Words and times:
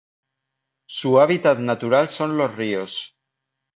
Su 0.87 1.19
hábitat 1.21 1.59
natural 1.59 2.09
son 2.09 2.35
los 2.35 2.55
ríos. 2.55 3.15